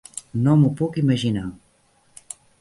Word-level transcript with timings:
No 0.45 0.55
m'ho 0.61 0.71
puc 0.79 0.97
imaginar. 1.01 1.45